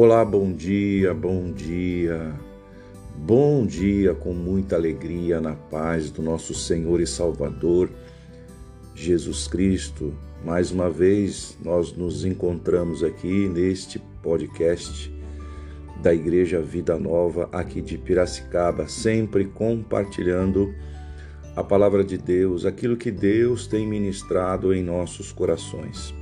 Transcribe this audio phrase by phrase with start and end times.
[0.00, 2.32] Olá, bom dia, bom dia.
[3.16, 7.90] Bom dia com muita alegria na paz do nosso Senhor e Salvador
[8.94, 10.14] Jesus Cristo.
[10.44, 15.12] Mais uma vez nós nos encontramos aqui neste podcast
[16.00, 20.72] da Igreja Vida Nova aqui de Piracicaba, sempre compartilhando
[21.56, 26.14] a palavra de Deus, aquilo que Deus tem ministrado em nossos corações.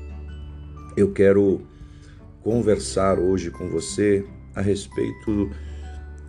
[0.96, 1.75] Eu quero
[2.46, 4.24] conversar hoje com você
[4.54, 5.50] a respeito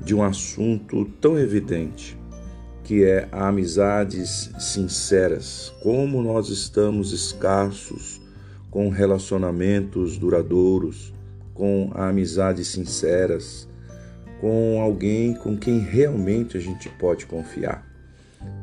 [0.02, 2.18] de um assunto tão evidente,
[2.84, 5.72] que é a amizades sinceras.
[5.84, 8.20] Como nós estamos escassos
[8.72, 11.14] com relacionamentos duradouros,
[11.54, 13.70] com amizades sinceras,
[14.42, 17.88] com alguém com quem realmente a gente pode confiar.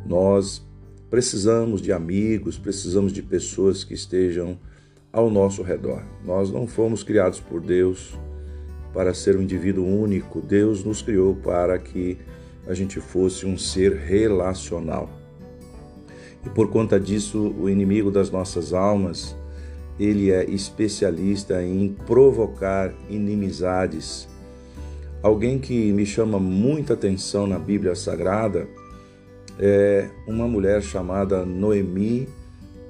[0.04, 0.60] Nós
[1.08, 4.58] precisamos de amigos, precisamos de pessoas que estejam
[5.14, 6.02] ao nosso redor.
[6.24, 8.18] Nós não fomos criados por Deus
[8.92, 10.40] para ser um indivíduo único.
[10.40, 12.18] Deus nos criou para que
[12.66, 15.08] a gente fosse um ser relacional.
[16.44, 19.36] E por conta disso, o inimigo das nossas almas,
[20.00, 24.28] ele é especialista em provocar inimizades.
[25.22, 28.66] Alguém que me chama muita atenção na Bíblia Sagrada
[29.60, 32.28] é uma mulher chamada Noemi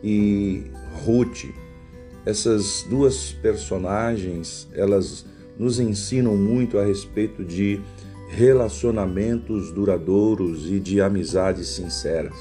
[0.02, 0.64] e
[1.04, 1.63] Ruth.
[2.26, 5.26] Essas duas personagens, elas
[5.58, 7.80] nos ensinam muito a respeito de
[8.28, 12.34] relacionamentos duradouros e de amizades sinceras.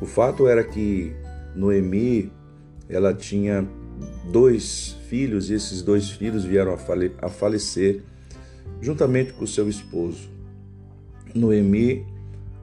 [0.00, 1.14] O fato era que
[1.54, 2.32] Noemi,
[2.88, 3.68] ela tinha
[4.32, 6.76] dois filhos e esses dois filhos vieram
[7.20, 8.02] a falecer
[8.80, 10.28] juntamente com seu esposo.
[11.34, 12.06] Noemi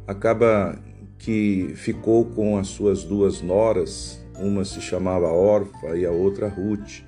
[0.08, 0.80] acaba
[1.18, 7.04] que ficou com as suas duas noras uma se chamava Orfa e a outra Ruth.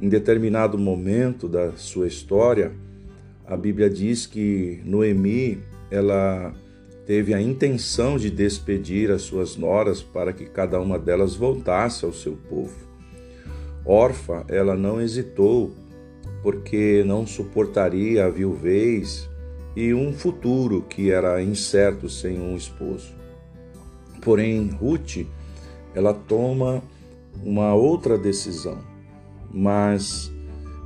[0.00, 2.72] Em determinado momento da sua história,
[3.46, 6.52] a Bíblia diz que Noemi, ela
[7.06, 12.12] teve a intenção de despedir as suas noras para que cada uma delas voltasse ao
[12.12, 12.74] seu povo.
[13.84, 15.72] Orfa, ela não hesitou,
[16.42, 19.30] porque não suportaria a viuvez
[19.76, 23.14] e um futuro que era incerto sem um esposo.
[24.22, 25.26] Porém, Ruth,
[25.96, 26.82] ela toma
[27.42, 28.78] uma outra decisão,
[29.50, 30.30] mas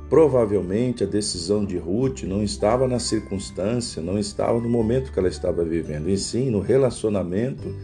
[0.09, 5.27] provavelmente a decisão de Ruth não estava na circunstância, não estava no momento que ela
[5.27, 7.75] estava vivendo, e sim no relacionamento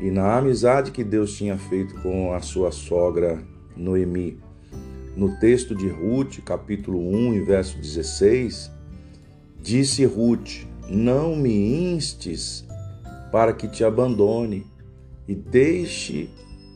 [0.00, 3.42] e na amizade que Deus tinha feito com a sua sogra
[3.76, 4.38] Noemi.
[5.16, 8.70] No texto de Ruth, capítulo 1, verso 16,
[9.60, 12.64] disse Ruth: Não me instes
[13.32, 14.64] para que te abandone
[15.26, 16.30] e deixe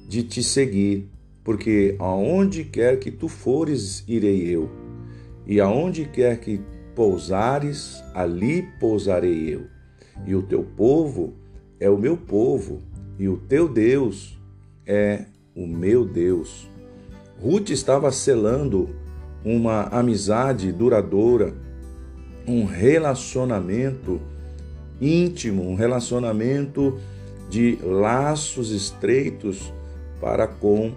[0.08, 1.08] de te seguir,
[1.42, 4.70] porque aonde quer que tu fores, irei eu,
[5.46, 6.60] e aonde quer que
[6.94, 9.66] pousares, ali pousarei eu.
[10.26, 11.34] E o teu povo
[11.80, 12.80] é o meu povo,
[13.18, 14.38] e o teu Deus
[14.86, 16.68] é o meu Deus.
[17.40, 18.90] Ruth estava selando
[19.44, 21.54] uma amizade duradoura,
[22.46, 24.20] um relacionamento
[25.00, 26.98] íntimo, um relacionamento
[27.50, 29.72] de laços estreitos
[30.20, 30.92] para com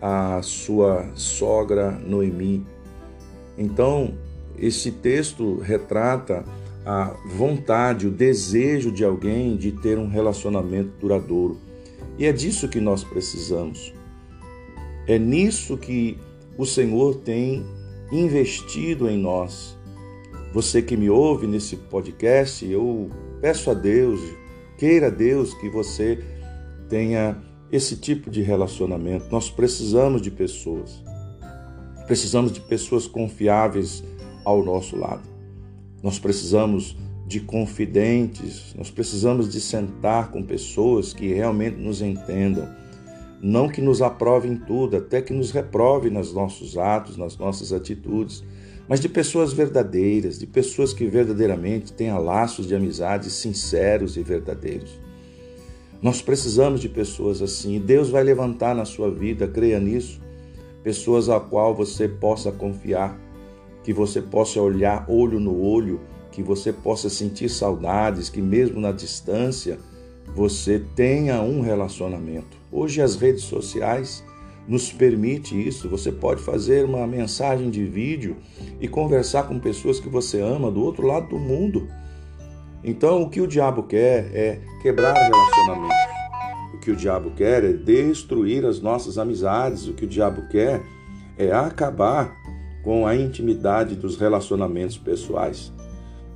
[0.00, 2.66] a sua sogra Noemi.
[3.56, 4.14] Então,
[4.56, 6.44] esse texto retrata
[6.86, 11.58] a vontade, o desejo de alguém de ter um relacionamento duradouro.
[12.18, 13.92] E é disso que nós precisamos.
[15.06, 16.18] É nisso que
[16.56, 17.64] o Senhor tem
[18.10, 19.76] investido em nós.
[20.52, 24.20] Você que me ouve nesse podcast, eu peço a Deus,
[24.76, 26.18] queira Deus que você
[26.88, 27.36] tenha
[27.70, 29.26] esse tipo de relacionamento.
[29.30, 31.02] Nós precisamos de pessoas.
[32.06, 34.02] Precisamos de pessoas confiáveis
[34.44, 35.22] ao nosso lado.
[36.02, 36.96] Nós precisamos
[37.26, 42.66] de confidentes, nós precisamos de sentar com pessoas que realmente nos entendam,
[43.42, 48.42] não que nos aprovem tudo, até que nos reprovem nos nossos atos, nas nossas atitudes,
[48.88, 54.98] mas de pessoas verdadeiras, de pessoas que verdadeiramente tenham laços de amizade sinceros e verdadeiros.
[56.00, 60.20] Nós precisamos de pessoas assim e Deus vai levantar na sua vida, creia nisso,
[60.82, 63.18] pessoas a qual você possa confiar,
[63.82, 66.00] que você possa olhar olho no olho,
[66.30, 69.78] que você possa sentir saudades, que mesmo na distância
[70.34, 72.56] você tenha um relacionamento.
[72.70, 74.22] Hoje as redes sociais
[74.68, 75.88] nos permite isso.
[75.88, 78.36] Você pode fazer uma mensagem de vídeo
[78.80, 81.88] e conversar com pessoas que você ama do outro lado do mundo.
[82.82, 85.96] Então, o que o diabo quer é quebrar relacionamentos.
[86.74, 89.88] O que o diabo quer é destruir as nossas amizades.
[89.88, 90.80] O que o diabo quer
[91.36, 92.36] é acabar
[92.82, 95.72] com a intimidade dos relacionamentos pessoais.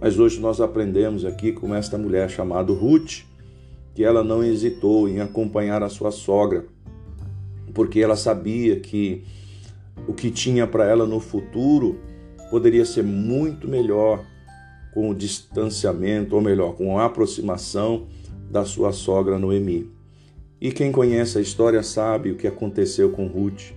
[0.00, 3.22] Mas hoje nós aprendemos aqui com esta mulher chamada Ruth,
[3.94, 6.66] que ela não hesitou em acompanhar a sua sogra,
[7.72, 9.24] porque ela sabia que
[10.08, 12.00] o que tinha para ela no futuro
[12.50, 14.24] poderia ser muito melhor
[14.92, 18.06] com o distanciamento, ou melhor, com a aproximação
[18.50, 19.90] da sua sogra Noemi.
[20.60, 23.72] E quem conhece a história sabe o que aconteceu com Ruth.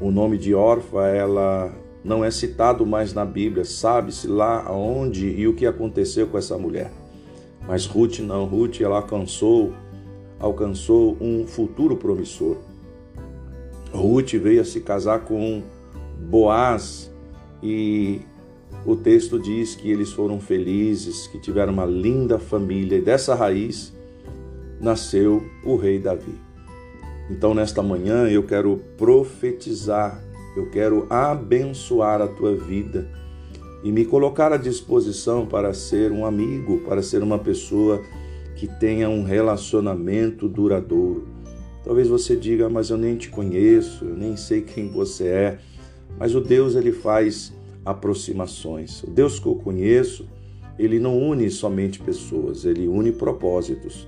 [0.00, 1.74] O nome de Orfa, ela
[2.04, 6.56] não é citado mais na Bíblia, sabe-se lá aonde e o que aconteceu com essa
[6.56, 6.92] mulher.
[7.66, 9.72] Mas Ruth não, Ruth ela alcançou,
[10.38, 12.58] alcançou um futuro promissor.
[13.92, 15.62] Ruth veio a se casar com
[16.30, 17.10] Boaz
[17.62, 18.20] e
[18.84, 23.92] o texto diz que eles foram felizes, que tiveram uma linda família e dessa raiz
[24.80, 26.34] nasceu o rei Davi.
[27.28, 30.22] Então, nesta manhã, eu quero profetizar,
[30.56, 33.08] eu quero abençoar a tua vida
[33.82, 38.00] e me colocar à disposição para ser um amigo, para ser uma pessoa
[38.54, 41.26] que tenha um relacionamento duradouro.
[41.84, 45.58] Talvez você diga, mas eu nem te conheço, eu nem sei quem você é.
[46.18, 47.52] Mas o Deus ele faz
[47.86, 49.04] aproximações.
[49.04, 50.28] O Deus que eu conheço,
[50.76, 54.06] ele não une somente pessoas, ele une propósitos.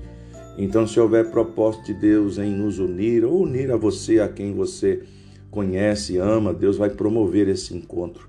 [0.58, 4.52] Então, se houver propósito de Deus em nos unir, ou unir a você, a quem
[4.52, 5.04] você
[5.50, 8.28] conhece e ama, Deus vai promover esse encontro.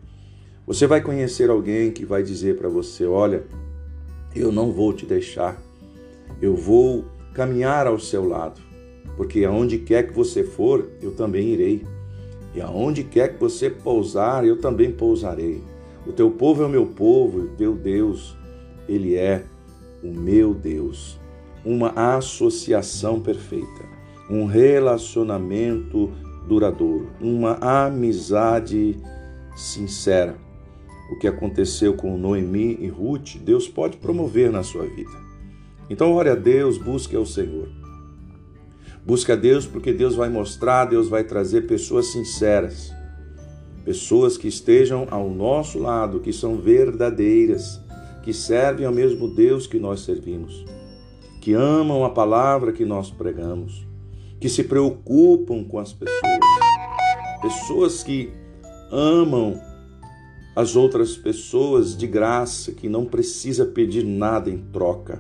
[0.68, 3.44] Você vai conhecer alguém que vai dizer para você: Olha,
[4.36, 5.60] eu não vou te deixar,
[6.40, 8.62] eu vou caminhar ao seu lado,
[9.18, 11.84] porque aonde quer que você for, eu também irei.
[12.54, 15.62] E aonde quer que você pousar, eu também pousarei.
[16.08, 18.36] O teu povo é o meu povo, e o teu Deus,
[18.88, 19.44] ele é
[20.04, 21.20] o meu Deus.
[21.64, 23.86] Uma associação perfeita,
[24.30, 26.12] um relacionamento
[26.48, 27.56] duradouro, uma
[27.86, 28.98] amizade
[29.56, 30.36] sincera.
[31.12, 35.30] O que aconteceu com Noemi e Ruth, Deus pode promover na sua vida.
[35.90, 37.79] Então, ore a Deus, busque ao Senhor.
[39.10, 42.94] Busque a Deus porque Deus vai mostrar, Deus vai trazer pessoas sinceras,
[43.84, 47.82] pessoas que estejam ao nosso lado, que são verdadeiras,
[48.22, 50.64] que servem ao mesmo Deus que nós servimos,
[51.42, 53.84] que amam a palavra que nós pregamos,
[54.40, 56.40] que se preocupam com as pessoas,
[57.42, 58.32] pessoas que
[58.92, 59.60] amam
[60.56, 65.20] as outras pessoas de graça, que não precisa pedir nada em troca.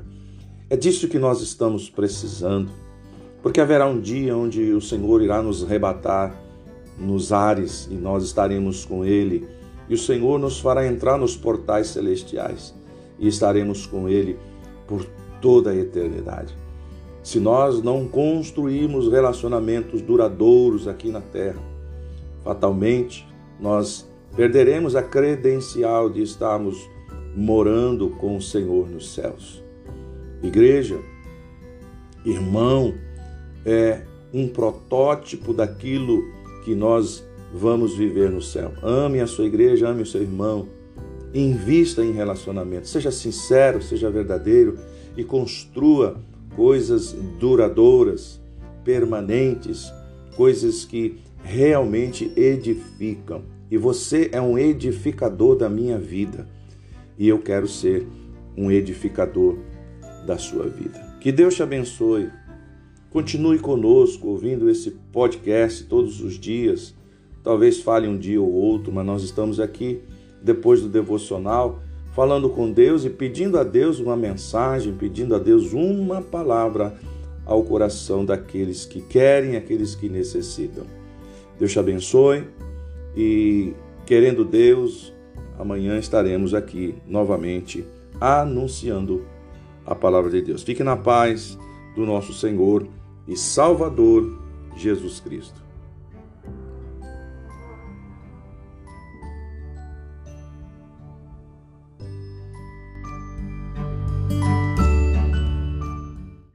[0.69, 2.87] É disso que nós estamos precisando
[3.41, 6.35] porque haverá um dia onde o Senhor irá nos rebatar
[6.97, 9.47] nos ares e nós estaremos com Ele,
[9.87, 12.75] e o Senhor nos fará entrar nos portais celestiais
[13.17, 14.37] e estaremos com Ele
[14.87, 15.05] por
[15.41, 16.55] toda a eternidade.
[17.23, 21.61] Se nós não construirmos relacionamentos duradouros aqui na terra,
[22.43, 23.27] fatalmente
[23.59, 26.89] nós perderemos a credencial de estarmos
[27.35, 29.63] morando com o Senhor nos céus.
[30.41, 30.99] Igreja,
[32.25, 32.93] irmão,
[33.65, 34.01] é
[34.33, 36.23] um protótipo daquilo
[36.63, 37.23] que nós
[37.53, 38.73] vamos viver no céu.
[38.83, 40.67] Ame a sua igreja, ame o seu irmão,
[41.33, 44.77] invista em relacionamento, seja sincero, seja verdadeiro
[45.15, 46.17] e construa
[46.55, 48.39] coisas duradouras,
[48.83, 49.91] permanentes,
[50.35, 53.43] coisas que realmente edificam.
[53.71, 56.47] E você é um edificador da minha vida.
[57.17, 58.07] E eu quero ser
[58.57, 59.57] um edificador
[60.25, 60.99] da sua vida.
[61.19, 62.29] Que Deus te abençoe.
[63.11, 66.95] Continue conosco ouvindo esse podcast todos os dias.
[67.43, 69.99] Talvez fale um dia ou outro, mas nós estamos aqui
[70.43, 71.81] depois do devocional
[72.13, 76.97] falando com Deus e pedindo a Deus uma mensagem, pedindo a Deus uma palavra
[77.45, 80.85] ao coração daqueles que querem, aqueles que necessitam.
[81.57, 82.43] Deus te abençoe
[83.15, 83.73] e,
[84.05, 85.13] querendo Deus,
[85.57, 87.85] amanhã estaremos aqui novamente
[88.19, 89.25] anunciando
[89.85, 90.61] a palavra de Deus.
[90.61, 91.57] Fique na paz
[91.95, 92.87] do nosso Senhor
[93.27, 94.39] e Salvador
[94.75, 95.68] Jesus Cristo.